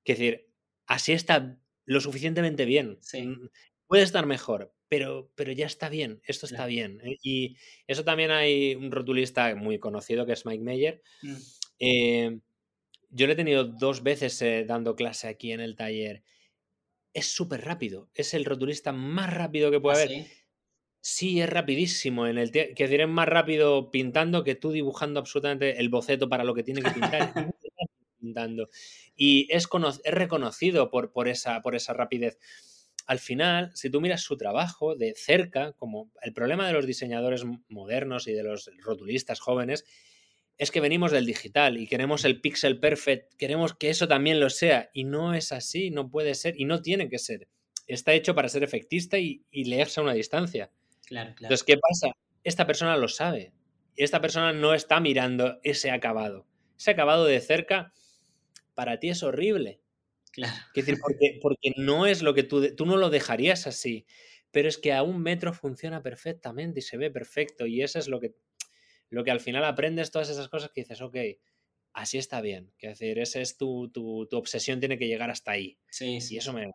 [0.04, 0.48] Es decir,
[0.88, 3.00] así está lo suficientemente bien.
[3.14, 3.48] Mm,
[3.86, 7.00] puede estar mejor, pero, pero ya está bien, esto está bien.
[7.04, 7.18] ¿eh?
[7.22, 11.02] Y eso también hay un rotulista muy conocido que es Mike Meyer.
[11.22, 11.36] Mm.
[11.80, 12.40] Eh,
[13.10, 16.24] yo le he tenido dos veces eh, dando clase aquí en el taller.
[17.14, 18.10] Es súper rápido.
[18.14, 20.26] Es el rotulista más rápido que puede ¿Ah, haber.
[21.02, 21.40] Sí?
[21.40, 22.28] es rapidísimo.
[22.28, 26.54] En el que diré más rápido pintando que tú dibujando absolutamente el boceto para lo
[26.54, 27.34] que tiene que pintar.
[28.20, 28.70] pintando.
[29.16, 29.68] Y es,
[30.04, 32.38] es reconocido por, por, esa, por esa rapidez.
[33.06, 37.46] Al final, si tú miras su trabajo de cerca, como el problema de los diseñadores
[37.70, 39.86] modernos y de los rotulistas jóvenes,
[40.58, 44.50] es que venimos del digital y queremos el pixel perfect, queremos que eso también lo
[44.50, 44.90] sea.
[44.92, 47.48] Y no es así, no puede ser y no tiene que ser.
[47.86, 50.72] Está hecho para ser efectista y, leerse a una distancia.
[51.06, 51.54] Claro, claro.
[51.54, 52.14] Entonces, ¿qué pasa?
[52.44, 53.54] Esta persona lo sabe.
[53.96, 56.48] Esta persona no está mirando ese acabado.
[56.78, 57.94] Ese acabado de cerca,
[58.74, 59.80] para ti es horrible.
[60.32, 60.56] Claro.
[60.74, 64.06] Es decir, porque, porque no es lo que tú, tú no lo dejarías así.
[64.52, 67.68] Pero es que a un metro funciona perfectamente y se ve perfecto.
[67.68, 68.36] Y eso es lo que
[69.10, 71.16] lo que al final aprendes todas esas cosas que dices, ok,
[71.94, 72.72] así está bien.
[72.78, 75.78] Que decir, esa es tu, tu, tu, obsesión, tiene que llegar hasta ahí.
[75.90, 76.36] Sí, sí.
[76.36, 76.72] Y eso me,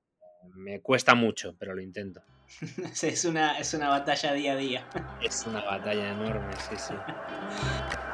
[0.55, 2.23] me cuesta mucho, pero lo intento.
[3.03, 4.89] es, una, es una batalla día a día.
[5.23, 6.95] es una batalla enorme, sí, sí.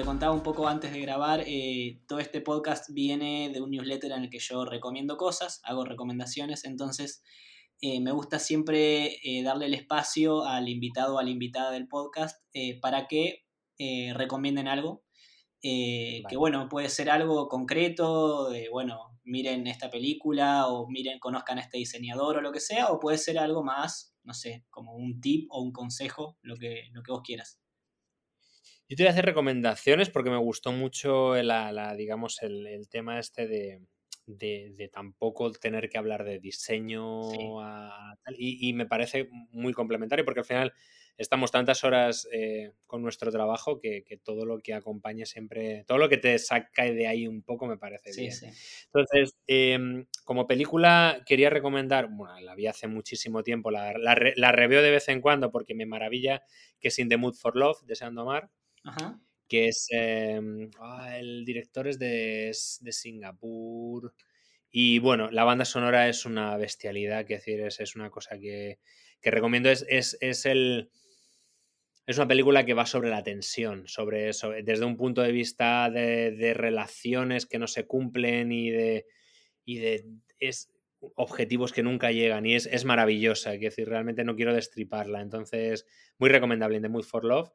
[0.00, 4.12] te contaba un poco antes de grabar, eh, todo este podcast viene de un newsletter
[4.12, 7.22] en el que yo recomiendo cosas, hago recomendaciones, entonces
[7.82, 11.86] eh, me gusta siempre eh, darle el espacio al invitado o a la invitada del
[11.86, 12.42] podcast
[12.80, 13.44] para que
[14.14, 15.04] recomienden algo.
[15.60, 21.76] Que bueno, puede ser algo concreto, bueno, miren esta película o miren, conozcan a este
[21.76, 25.46] diseñador o lo que sea, o puede ser algo más, no sé, como un tip
[25.50, 27.60] o un consejo, lo que, lo que vos quieras.
[28.90, 33.46] Yo te voy a hacer recomendaciones porque me gustó mucho la, digamos, el, tema este
[33.46, 33.80] de,
[34.26, 37.20] de, tampoco tener que hablar de diseño
[38.36, 40.72] y, me parece muy complementario porque al final
[41.16, 46.08] estamos tantas horas eh, con nuestro trabajo que, todo lo que acompañe siempre, todo lo
[46.08, 48.34] que te saca de ahí un poco me parece bien.
[48.86, 54.82] Entonces, em, como película quería recomendar, bueno, la vi hace muchísimo tiempo, la, la, reveo
[54.82, 56.42] de vez en cuando porque me maravilla,
[56.80, 58.24] que es In the Mood for Love, Deseando
[59.48, 59.86] Que es.
[59.90, 64.14] Em, ah, el director es de, Singapur.
[64.70, 68.78] Y bueno, la banda sonora es una bestialidad, que decir, es, una cosa que,
[69.22, 69.70] recomiendo.
[69.70, 69.84] Es,
[70.20, 70.90] es, el.
[72.06, 75.90] Es una película que va sobre la tensión, sobre, eso desde un punto de vista
[75.90, 79.06] de, relaciones que no se cumplen y de.
[79.64, 80.04] y de.
[80.38, 80.70] Es,
[81.14, 85.86] objetivos que nunca llegan y es, es maravillosa, es decir, realmente no quiero destriparla, entonces
[86.18, 87.50] muy recomendable en The for Love.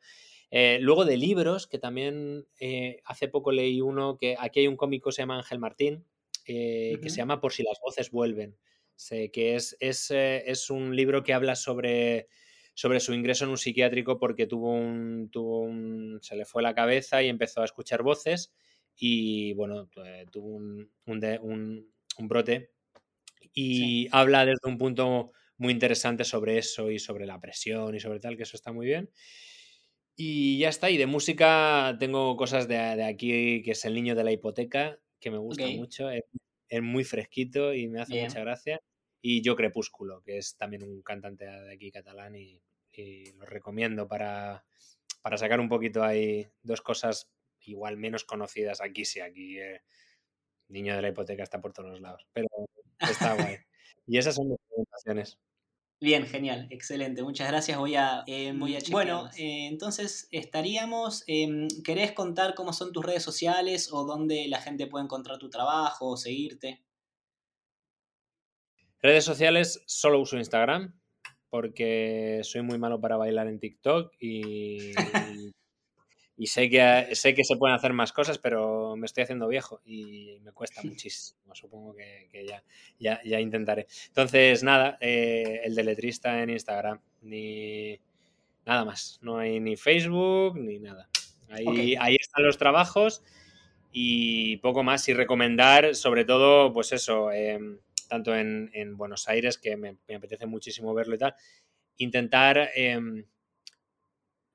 [0.51, 4.77] Eh, luego de libros, que también eh, hace poco leí uno, que aquí hay un
[4.77, 6.05] cómico que se llama Ángel Martín,
[6.47, 8.55] eh, que se llama Por si las voces vuelven.
[8.95, 12.29] Sé que es, es, es, un libro que habla sobre,
[12.73, 16.73] sobre su ingreso en un psiquiátrico porque tuvo un, tuvo un, se le fue la
[16.73, 18.53] cabeza y empezó a escuchar voces
[18.95, 19.89] y bueno,
[20.31, 22.71] tuvo un, un, un brote
[23.53, 28.19] y habla desde un punto muy interesante sobre eso y sobre la presión y sobre
[28.19, 29.09] tal, que eso está muy bien.
[30.15, 30.89] Y ya está.
[30.89, 35.31] Y de música tengo cosas de, aquí, que es El Niño de la Hipoteca, que
[35.31, 36.09] me gusta mucho.
[36.09, 36.23] Es,
[36.81, 38.81] muy fresquito y me hace mucha gracia.
[39.21, 42.61] Y Yo Crepúsculo, que es también un cantante de aquí catalán y,
[43.37, 44.65] lo recomiendo para,
[45.21, 47.29] para, sacar un poquito ahí dos cosas
[47.61, 48.79] igual menos conocidas.
[48.81, 49.81] Aquí sí, aquí eh,
[50.69, 52.47] Niño de la Hipoteca está por todos lados, pero
[52.99, 53.57] está guay.
[54.07, 55.39] Y esas son mis presentaciones.
[56.01, 57.23] Bien, genial, excelente.
[57.23, 57.77] Muchas gracias.
[57.77, 61.23] Voy a, eh, voy a Bueno, eh, entonces estaríamos.
[61.27, 65.49] Em, ¿Querés contar cómo son tus redes sociales o dónde la gente puede encontrar tu
[65.49, 66.83] trabajo o seguirte?
[69.01, 70.93] Redes sociales, solo uso Instagram
[71.55, 74.93] porque soy muy malo para bailar en TikTok y, y
[76.43, 80.39] sé que, sé que se pueden hacer más cosas, pero me estoy haciendo viejo y
[80.41, 81.55] me cuesta muchísimo.
[81.55, 82.45] Supongo que,
[82.99, 83.87] ya, ya, intentaré.
[84.07, 87.99] Entonces, nada, eh, el deletrista en Instagram, ni
[88.65, 89.19] nada más.
[89.21, 91.07] No hay ni Facebook ni nada.
[91.49, 93.23] Ahí, ahí están los trabajos
[93.91, 95.07] y poco más.
[95.07, 100.93] Y recomendar, sobre todo, pues eso, em, tanto en, Buenos Aires, que me, apetece muchísimo
[100.93, 101.35] verlo y tal,
[101.97, 103.25] intentar em,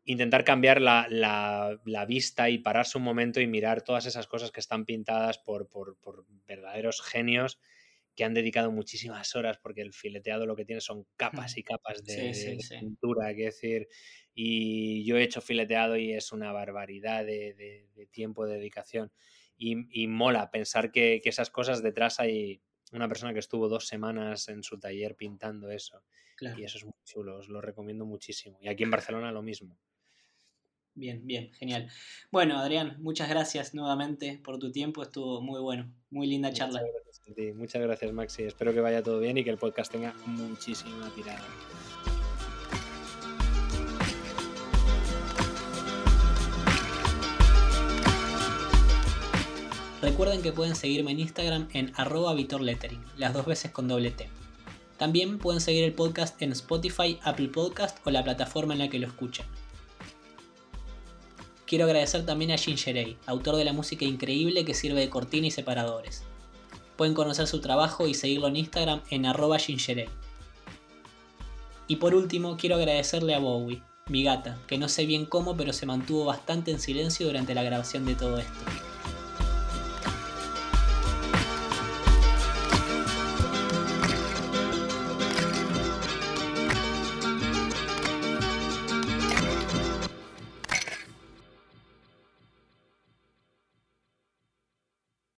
[0.05, 4.85] intentar cambiar la, vista y pararse un momento y mirar todas esas cosas que están
[4.85, 5.69] pintadas por,
[6.47, 7.61] verdaderos genios
[8.17, 12.05] que han dedicado muchísimas horas porque el fileteado lo que tiene son capas y capas
[12.05, 13.89] de, pintura, hay que decir,
[14.35, 19.13] y yo he hecho fileteado y es una barbaridad de, tiempo, de dedicación
[19.57, 24.63] y, mola pensar que, esas cosas detrás hay una persona que estuvo dos semanas en
[24.63, 26.03] su taller pintando eso.
[26.57, 28.59] Y eso es muy chulo, os lo recomiendo muchísimo.
[28.63, 29.79] Y aquí en Barcelona lo mismo.
[30.95, 31.89] Bien, bien, genial.
[32.31, 36.81] Bueno, Adrián, muchas gracias nuevamente por tu tiempo, estuvo muy bueno, muy linda charla.
[36.81, 40.15] Muchas gracias, muchas gracias Maxi, espero que vaya todo bien y que el podcast tenga
[40.27, 41.47] muchísima tirada.
[50.03, 54.29] Recuerden que pueden seguirme en Instagram en arroba vitorlettering, las dos veces con doble T.
[54.97, 58.99] También pueden seguir el podcast en Spotify, Apple Podcast o la plataforma en la que
[58.99, 59.47] lo escuchen.
[61.71, 65.53] Quiero agradecer también a Gingerey, autor de la música increíble que sirve de cortina y
[65.53, 66.25] separadores.
[66.97, 69.59] Pueden conocer su trabajo y seguirlo en Instagram en arroba.
[71.87, 75.73] Y por último, quiero agradecerle a Bowie, mi gata, que no sé bien cómo, pero
[75.73, 78.90] se mantuvo bastante en silencio durante la grabación de todo esto.